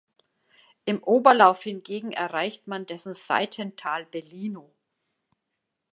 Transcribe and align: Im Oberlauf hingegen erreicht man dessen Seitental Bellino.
Im 0.85 1.03
Oberlauf 1.03 1.61
hingegen 1.61 2.11
erreicht 2.11 2.65
man 2.65 2.87
dessen 2.87 3.13
Seitental 3.13 4.03
Bellino. 4.07 4.73